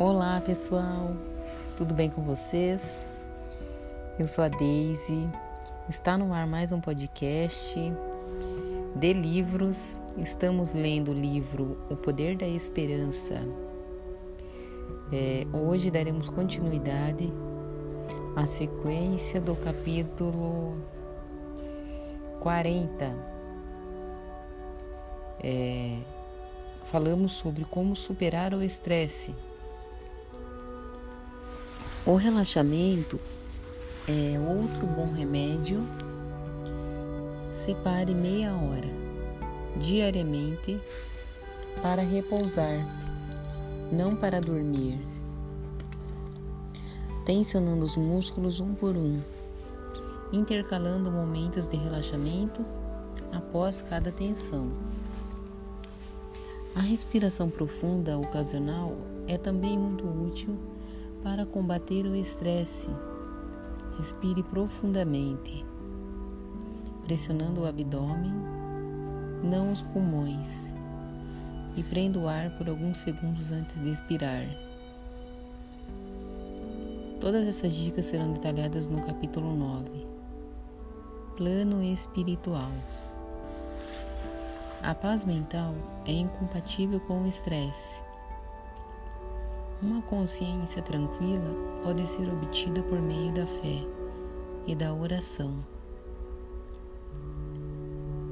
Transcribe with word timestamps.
Olá 0.00 0.40
pessoal, 0.40 1.10
tudo 1.76 1.92
bem 1.92 2.08
com 2.08 2.22
vocês? 2.22 3.08
Eu 4.16 4.28
sou 4.28 4.44
a 4.44 4.48
Daisy, 4.48 5.28
está 5.88 6.16
no 6.16 6.32
ar 6.32 6.46
mais 6.46 6.70
um 6.70 6.80
podcast 6.80 7.76
de 8.94 9.12
livros. 9.12 9.98
Estamos 10.16 10.72
lendo 10.72 11.10
o 11.10 11.14
livro 11.14 11.76
O 11.90 11.96
Poder 11.96 12.36
da 12.36 12.46
Esperança. 12.46 13.40
É, 15.12 15.44
hoje 15.52 15.90
daremos 15.90 16.28
continuidade 16.28 17.34
à 18.36 18.46
sequência 18.46 19.40
do 19.40 19.56
capítulo 19.56 20.76
40. 22.38 23.16
É, 25.42 25.98
falamos 26.84 27.32
sobre 27.32 27.64
como 27.64 27.96
superar 27.96 28.54
o 28.54 28.62
estresse. 28.62 29.34
O 32.08 32.14
relaxamento 32.14 33.20
é 34.08 34.40
outro 34.40 34.86
bom 34.86 35.12
remédio. 35.12 35.86
Separe 37.52 38.14
meia 38.14 38.50
hora 38.54 38.88
diariamente 39.76 40.80
para 41.82 42.00
repousar, 42.00 42.78
não 43.92 44.16
para 44.16 44.40
dormir. 44.40 44.98
Tensionando 47.26 47.84
os 47.84 47.94
músculos 47.94 48.58
um 48.58 48.72
por 48.72 48.96
um, 48.96 49.20
intercalando 50.32 51.10
momentos 51.10 51.66
de 51.66 51.76
relaxamento 51.76 52.64
após 53.32 53.82
cada 53.82 54.10
tensão. 54.10 54.72
A 56.74 56.80
respiração 56.80 57.50
profunda 57.50 58.16
ocasional 58.16 58.96
é 59.26 59.36
também 59.36 59.78
muito 59.78 60.06
útil 60.06 60.58
para 61.38 61.46
combater 61.46 62.04
o 62.04 62.16
estresse. 62.16 62.90
Respire 63.96 64.42
profundamente, 64.42 65.64
pressionando 67.04 67.60
o 67.60 67.64
abdômen, 67.64 68.34
não 69.44 69.70
os 69.70 69.80
pulmões, 69.80 70.74
e 71.76 71.82
prenda 71.84 72.18
o 72.18 72.26
ar 72.26 72.50
por 72.58 72.68
alguns 72.68 72.98
segundos 72.98 73.52
antes 73.52 73.80
de 73.80 73.88
expirar. 73.88 74.48
Todas 77.20 77.46
essas 77.46 77.72
dicas 77.72 78.06
serão 78.06 78.32
detalhadas 78.32 78.88
no 78.88 79.00
capítulo 79.02 79.54
9. 79.54 80.08
Plano 81.36 81.84
espiritual. 81.84 82.72
A 84.82 84.92
paz 84.92 85.22
mental 85.22 85.72
é 86.04 86.10
incompatível 86.10 86.98
com 86.98 87.22
o 87.22 87.28
estresse. 87.28 88.07
Uma 89.80 90.02
consciência 90.02 90.82
tranquila 90.82 91.54
pode 91.84 92.04
ser 92.08 92.28
obtida 92.28 92.82
por 92.82 93.00
meio 93.00 93.32
da 93.32 93.46
fé 93.46 93.86
e 94.66 94.74
da 94.74 94.92
oração. 94.92 95.64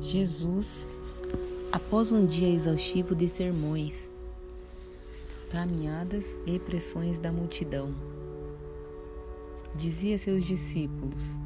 Jesus, 0.00 0.88
após 1.70 2.10
um 2.10 2.26
dia 2.26 2.48
exaustivo 2.48 3.14
de 3.14 3.28
sermões, 3.28 4.10
caminhadas 5.48 6.36
e 6.46 6.58
pressões 6.58 7.16
da 7.16 7.30
multidão, 7.30 7.94
dizia 9.76 10.16
a 10.16 10.18
seus 10.18 10.44
discípulos: 10.44 11.40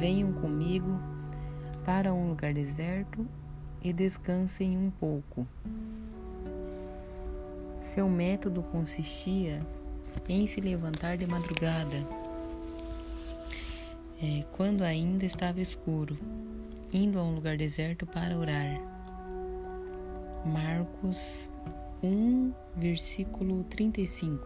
Venham 0.00 0.32
comigo 0.32 0.98
para 1.84 2.12
um 2.12 2.30
lugar 2.30 2.52
deserto 2.52 3.24
e 3.84 3.92
descansem 3.92 4.76
um 4.76 4.90
pouco. 4.90 5.46
Seu 7.92 8.08
método 8.08 8.62
consistia 8.62 9.60
em 10.26 10.46
se 10.46 10.62
levantar 10.62 11.18
de 11.18 11.26
madrugada, 11.26 11.98
é, 14.22 14.46
quando 14.50 14.80
ainda 14.80 15.26
estava 15.26 15.60
escuro, 15.60 16.18
indo 16.90 17.18
a 17.18 17.22
um 17.22 17.34
lugar 17.34 17.58
deserto 17.58 18.06
para 18.06 18.34
orar. 18.34 18.80
Marcos 20.46 21.54
1, 22.02 22.54
versículo 22.74 23.62
35. 23.64 24.42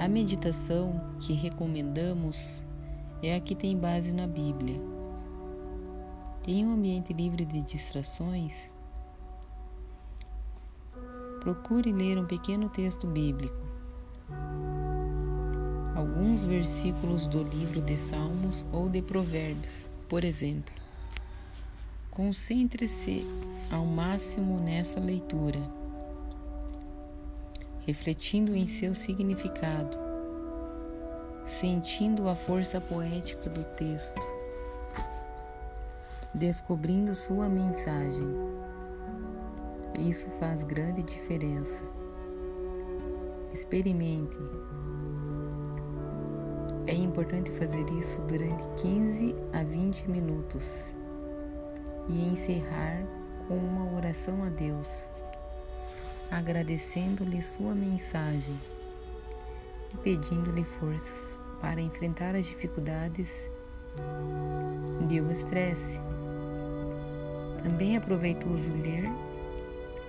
A 0.00 0.08
meditação 0.08 1.00
que 1.20 1.32
recomendamos 1.32 2.60
é 3.22 3.36
a 3.36 3.40
que 3.40 3.54
tem 3.54 3.78
base 3.78 4.12
na 4.12 4.26
Bíblia. 4.26 4.80
Em 6.44 6.66
um 6.66 6.72
ambiente 6.72 7.12
livre 7.12 7.44
de 7.44 7.62
distrações, 7.62 8.74
procure 11.42 11.92
ler 11.92 12.18
um 12.18 12.24
pequeno 12.24 12.68
texto 12.68 13.04
bíblico. 13.04 13.56
Alguns 15.96 16.44
versículos 16.44 17.26
do 17.26 17.42
livro 17.42 17.82
de 17.82 17.98
Salmos 17.98 18.64
ou 18.72 18.88
de 18.88 19.02
Provérbios, 19.02 19.88
por 20.08 20.22
exemplo. 20.22 20.72
Concentre-se 22.12 23.26
ao 23.72 23.84
máximo 23.84 24.60
nessa 24.60 25.00
leitura, 25.00 25.58
refletindo 27.84 28.54
em 28.54 28.68
seu 28.68 28.94
significado, 28.94 29.98
sentindo 31.44 32.28
a 32.28 32.36
força 32.36 32.80
poética 32.80 33.50
do 33.50 33.64
texto 33.64 34.22
descobrindo 36.34 37.14
sua 37.14 37.46
mensagem. 37.46 38.61
Isso 39.98 40.28
faz 40.38 40.64
grande 40.64 41.02
diferença. 41.02 41.84
Experimente. 43.52 44.38
É 46.86 46.94
importante 46.94 47.50
fazer 47.50 47.88
isso 47.90 48.20
durante 48.22 48.66
15 48.82 49.34
a 49.52 49.62
20 49.62 50.10
minutos 50.10 50.96
e 52.08 52.28
encerrar 52.28 53.04
com 53.46 53.56
uma 53.56 53.96
oração 53.96 54.42
a 54.42 54.48
Deus, 54.48 55.08
agradecendo-lhe 56.30 57.40
sua 57.42 57.74
mensagem 57.74 58.58
e 59.92 59.96
pedindo-lhe 59.98 60.64
forças 60.64 61.38
para 61.60 61.80
enfrentar 61.80 62.34
as 62.34 62.46
dificuldades 62.46 63.50
e 65.08 65.20
o 65.20 65.30
estresse. 65.30 66.00
Também 67.62 67.96
é 67.96 68.00
proveitoso 68.00 68.72
ler 68.72 69.08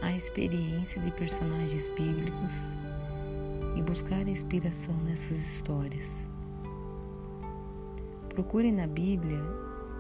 a 0.04 0.12
experiência 0.12 1.02
de 1.02 1.10
personagens 1.12 1.88
bíblicos 1.96 2.54
e 3.78 3.82
buscar 3.82 4.28
inspiração 4.28 4.94
nessas 4.98 5.38
histórias. 5.38 6.28
Procure 8.28 8.70
na 8.70 8.86
Bíblia 8.86 9.40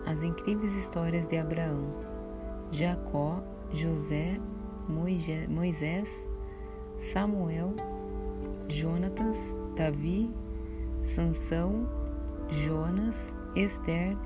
as 0.05 0.21
incríveis 0.21 0.75
histórias 0.75 1.25
de 1.25 1.37
Abraão, 1.37 1.87
Jacó, 2.69 3.41
José, 3.71 4.37
Moisés, 5.47 6.27
Samuel, 6.97 7.73
Jonatas, 8.67 9.55
Davi, 9.73 10.29
Sansão, 10.99 11.87
Jonas, 12.49 13.33
Esther, 13.55 14.17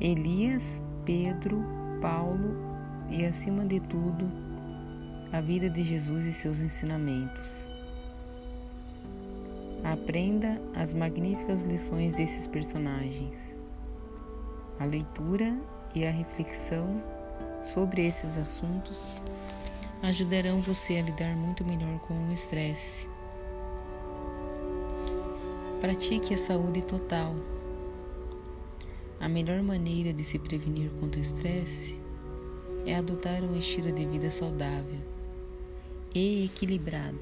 Elias, 0.00 0.82
Pedro, 1.06 1.64
Paulo 2.02 2.73
e, 3.14 3.24
acima 3.24 3.64
de 3.64 3.78
tudo, 3.78 4.28
a 5.32 5.40
vida 5.40 5.70
de 5.70 5.84
Jesus 5.84 6.26
e 6.26 6.32
seus 6.32 6.60
ensinamentos. 6.60 7.68
Aprenda 9.84 10.60
as 10.74 10.92
magníficas 10.92 11.62
lições 11.62 12.14
desses 12.14 12.48
personagens. 12.48 13.60
A 14.80 14.84
leitura 14.84 15.54
e 15.94 16.04
a 16.04 16.10
reflexão 16.10 17.00
sobre 17.72 18.04
esses 18.04 18.36
assuntos 18.36 19.16
ajudarão 20.02 20.60
você 20.60 20.96
a 20.96 21.02
lidar 21.02 21.36
muito 21.36 21.64
melhor 21.64 22.00
com 22.00 22.14
o 22.14 22.32
estresse. 22.32 23.08
Pratique 25.80 26.34
a 26.34 26.38
saúde 26.38 26.82
total 26.82 27.34
a 29.20 29.28
melhor 29.28 29.62
maneira 29.62 30.12
de 30.12 30.24
se 30.24 30.38
prevenir 30.38 30.90
contra 31.00 31.18
o 31.18 31.22
estresse 31.22 32.03
é 32.86 32.96
adotar 32.96 33.42
um 33.42 33.56
estilo 33.56 33.92
de 33.92 34.04
vida 34.06 34.30
saudável 34.30 35.00
e 36.14 36.44
equilibrado, 36.44 37.20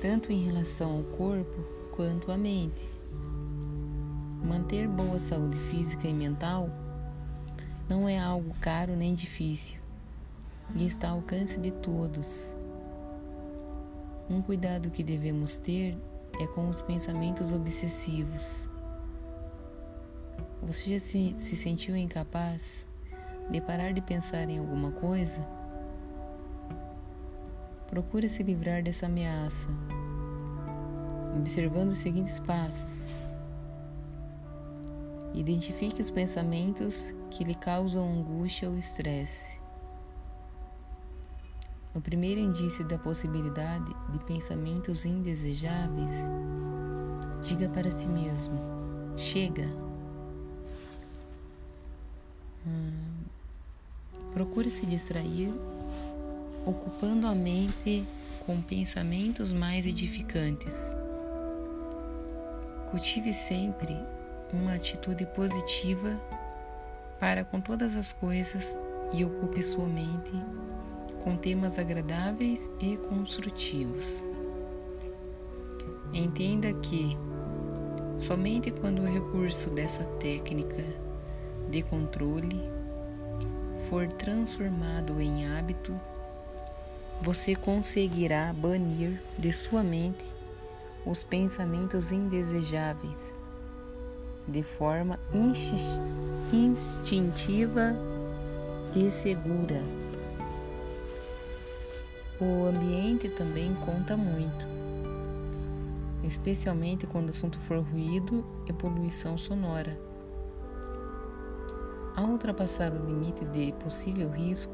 tanto 0.00 0.32
em 0.32 0.42
relação 0.44 0.98
ao 0.98 1.02
corpo 1.16 1.64
quanto 1.92 2.32
à 2.32 2.36
mente. 2.36 2.88
Manter 4.44 4.88
boa 4.88 5.18
saúde 5.18 5.58
física 5.70 6.06
e 6.06 6.12
mental 6.12 6.70
não 7.88 8.08
é 8.08 8.18
algo 8.18 8.54
caro 8.60 8.94
nem 8.94 9.14
difícil 9.14 9.78
e 10.74 10.86
está 10.86 11.08
ao 11.08 11.16
alcance 11.16 11.58
de 11.60 11.70
todos. 11.70 12.54
Um 14.28 14.42
cuidado 14.42 14.90
que 14.90 15.02
devemos 15.02 15.56
ter 15.56 15.96
é 16.40 16.46
com 16.48 16.68
os 16.68 16.82
pensamentos 16.82 17.52
obsessivos 17.52 18.68
você 20.66 20.90
já 20.90 20.98
se, 20.98 21.34
se 21.36 21.56
sentiu 21.56 21.96
incapaz 21.96 22.86
de 23.50 23.60
parar 23.60 23.92
de 23.92 24.00
pensar 24.00 24.48
em 24.48 24.58
alguma 24.58 24.90
coisa? 24.92 25.40
Procure 27.88 28.28
se 28.28 28.42
livrar 28.42 28.82
dessa 28.82 29.06
ameaça, 29.06 29.68
observando 31.36 31.90
os 31.90 31.98
seguintes 31.98 32.40
passos. 32.40 33.06
Identifique 35.32 36.00
os 36.00 36.10
pensamentos 36.10 37.14
que 37.30 37.44
lhe 37.44 37.54
causam 37.54 38.08
angústia 38.08 38.68
ou 38.68 38.76
estresse. 38.76 39.60
No 41.94 42.00
primeiro 42.00 42.40
indício 42.40 42.86
da 42.86 42.98
possibilidade 42.98 43.94
de 44.12 44.18
pensamentos 44.24 45.04
indesejáveis, 45.04 46.24
diga 47.42 47.68
para 47.68 47.90
si 47.90 48.08
mesmo: 48.08 48.58
chega. 49.16 49.66
Hum, 52.66 53.15
procure 54.36 54.70
se 54.70 54.84
distrair, 54.84 55.50
ocupando 56.66 57.26
a 57.26 57.34
mente 57.34 58.04
com 58.44 58.60
pensamentos 58.60 59.50
mais 59.50 59.86
edificantes. 59.86 60.94
Cultive 62.90 63.32
sempre 63.32 63.96
uma 64.52 64.74
atitude 64.74 65.24
positiva 65.28 66.20
para 67.18 67.46
com 67.46 67.62
todas 67.62 67.96
as 67.96 68.12
coisas 68.12 68.76
e 69.14 69.24
ocupe 69.24 69.62
sua 69.62 69.86
mente 69.86 70.32
com 71.24 71.34
temas 71.34 71.78
agradáveis 71.78 72.70
e 72.78 72.98
construtivos. 73.08 74.22
Entenda 76.12 76.74
que 76.74 77.16
somente 78.18 78.70
quando 78.70 79.00
o 79.00 79.06
recurso 79.10 79.70
dessa 79.70 80.04
técnica 80.20 80.84
de 81.70 81.82
controle 81.82 82.75
for 83.88 84.08
transformado 84.08 85.20
em 85.20 85.46
hábito, 85.46 85.98
você 87.22 87.54
conseguirá 87.54 88.52
banir 88.52 89.20
de 89.38 89.52
sua 89.52 89.82
mente 89.82 90.24
os 91.04 91.22
pensamentos 91.22 92.12
indesejáveis 92.12 93.36
de 94.48 94.62
forma 94.62 95.18
instintiva 96.52 97.94
e 98.94 99.10
segura. 99.10 99.82
O 102.40 102.66
ambiente 102.66 103.28
também 103.30 103.74
conta 103.74 104.16
muito, 104.16 104.64
especialmente 106.22 107.06
quando 107.06 107.26
o 107.28 107.30
assunto 107.30 107.58
for 107.60 107.78
ruído 107.80 108.44
e 108.68 108.72
poluição 108.72 109.36
sonora. 109.36 110.05
Ao 112.16 112.26
ultrapassar 112.26 112.92
o 112.92 113.06
limite 113.06 113.44
de 113.44 113.72
possível 113.74 114.30
risco, 114.30 114.72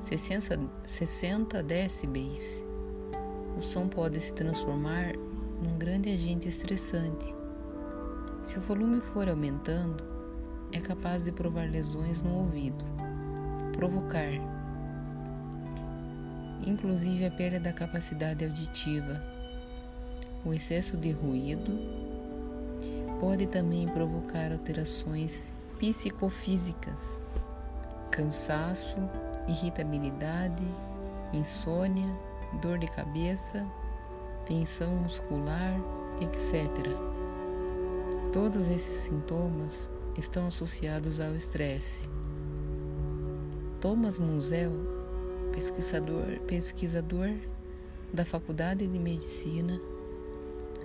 60, 0.00 0.58
60 0.86 1.62
decibéis, 1.62 2.64
o 3.56 3.60
som 3.60 3.86
pode 3.88 4.18
se 4.18 4.32
transformar 4.32 5.14
num 5.62 5.76
grande 5.78 6.10
agente 6.10 6.48
estressante 6.48 7.34
se 8.48 8.56
o 8.56 8.62
volume 8.62 9.02
for 9.02 9.28
aumentando, 9.28 10.02
é 10.72 10.80
capaz 10.80 11.22
de 11.22 11.30
provar 11.30 11.70
lesões 11.70 12.22
no 12.22 12.34
ouvido, 12.34 12.82
provocar, 13.72 14.30
inclusive 16.66 17.26
a 17.26 17.30
perda 17.30 17.60
da 17.60 17.72
capacidade 17.74 18.46
auditiva. 18.46 19.20
O 20.46 20.54
excesso 20.54 20.96
de 20.96 21.12
ruído 21.12 21.78
pode 23.20 23.46
também 23.48 23.86
provocar 23.86 24.50
alterações 24.50 25.54
psicofísicas, 25.78 27.24
cansaço, 28.10 28.96
irritabilidade, 29.46 30.62
insônia, 31.32 32.08
dor 32.60 32.78
de 32.78 32.86
cabeça, 32.88 33.64
tensão 34.44 34.94
muscular, 34.96 35.80
etc. 36.20 36.68
Todos 38.32 38.68
esses 38.68 38.94
sintomas 38.94 39.90
estão 40.16 40.46
associados 40.46 41.20
ao 41.20 41.34
estresse. 41.34 42.08
Thomas 43.80 44.18
Munzel, 44.18 44.72
pesquisador, 45.52 46.40
pesquisador 46.46 47.30
da 48.12 48.24
Faculdade 48.24 48.86
de 48.86 48.98
Medicina 48.98 49.80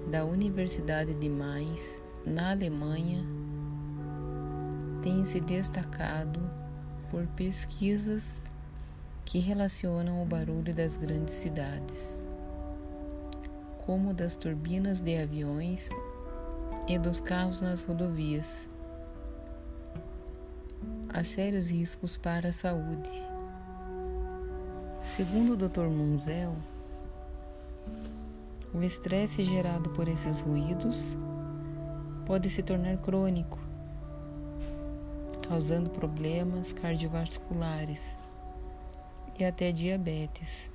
da 0.07 0.25
Universidade 0.25 1.13
de 1.13 1.29
Mainz, 1.29 2.01
na 2.25 2.51
Alemanha, 2.51 3.25
tem 5.03 5.25
se 5.25 5.41
destacado 5.41 6.39
por 7.11 7.27
pesquisas 7.27 8.49
que 9.25 9.37
relacionam 9.37 10.23
o 10.23 10.25
barulho 10.25 10.73
das 10.73 10.95
grandes 10.95 11.33
cidades, 11.33 12.23
como 13.85 14.13
das 14.13 14.37
turbinas 14.37 15.01
de 15.01 15.17
aviões 15.17 15.89
e 16.87 16.97
dos 16.97 17.19
carros 17.19 17.61
nas 17.61 17.83
rodovias. 17.83 18.69
Há 21.09 21.21
sérios 21.21 21.69
riscos 21.69 22.15
para 22.15 22.49
a 22.49 22.53
saúde. 22.53 23.11
Segundo 25.03 25.53
o 25.53 25.57
Dr. 25.57 25.89
Munzel, 25.89 26.55
o 28.73 28.81
estresse 28.81 29.43
gerado 29.43 29.89
por 29.89 30.07
esses 30.07 30.39
ruídos 30.39 30.97
pode 32.25 32.49
se 32.49 32.63
tornar 32.63 32.97
crônico, 32.97 33.59
causando 35.47 35.89
problemas 35.89 36.71
cardiovasculares 36.73 38.17
e 39.37 39.45
até 39.45 39.71
diabetes. 39.71 40.69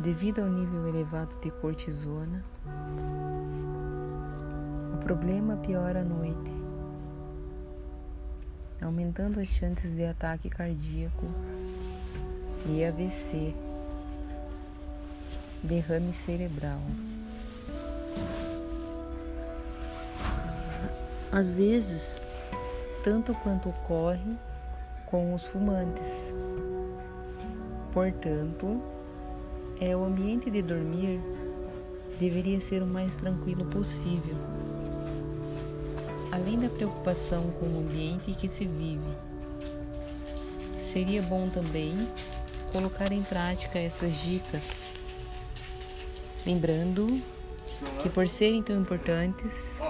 Devido 0.00 0.40
ao 0.40 0.48
nível 0.48 0.88
elevado 0.88 1.40
de 1.40 1.50
cortisona, 1.50 2.44
problema 5.08 5.56
piora 5.56 6.00
à 6.00 6.04
noite, 6.04 6.52
aumentando 8.78 9.40
as 9.40 9.48
chances 9.48 9.96
de 9.96 10.04
ataque 10.04 10.50
cardíaco 10.50 11.24
e 12.66 12.84
AVC, 12.84 13.54
derrame 15.62 16.12
cerebral. 16.12 16.78
Às 21.32 21.50
vezes, 21.50 22.20
tanto 23.02 23.34
quanto 23.42 23.68
ocorre 23.68 24.36
com 25.06 25.34
os 25.34 25.46
fumantes. 25.46 26.34
Portanto, 27.92 28.80
é 29.80 29.96
o 29.96 30.04
ambiente 30.04 30.50
de 30.50 30.62
dormir 30.62 31.20
deveria 32.18 32.60
ser 32.60 32.82
o 32.82 32.86
mais 32.86 33.16
tranquilo 33.16 33.64
possível 33.66 34.36
além 36.30 36.58
da 36.58 36.68
preocupação 36.68 37.50
com 37.58 37.66
o 37.66 37.80
ambiente 37.80 38.32
que 38.34 38.48
se 38.48 38.66
vive. 38.66 39.16
Seria 40.78 41.22
bom 41.22 41.48
também 41.48 42.08
colocar 42.72 43.12
em 43.12 43.22
prática 43.22 43.78
essas 43.78 44.14
dicas, 44.22 45.02
lembrando 46.46 47.06
que 48.00 48.08
por 48.08 48.28
serem 48.28 48.62
tão 48.62 48.80
importantes, 48.80 49.80